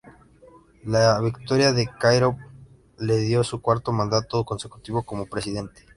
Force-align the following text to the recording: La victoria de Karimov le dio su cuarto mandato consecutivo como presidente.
La 0.83 1.21
victoria 1.21 1.73
de 1.73 1.85
Karimov 1.85 2.35
le 2.97 3.17
dio 3.19 3.43
su 3.43 3.61
cuarto 3.61 3.91
mandato 3.91 4.43
consecutivo 4.43 5.03
como 5.03 5.27
presidente. 5.27 5.83